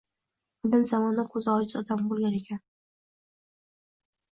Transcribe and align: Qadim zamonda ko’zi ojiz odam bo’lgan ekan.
Qadim 0.63 0.85
zamonda 0.91 1.25
ko’zi 1.35 1.51
ojiz 1.57 1.77
odam 1.83 2.03
bo’lgan 2.15 2.41
ekan. 2.41 2.65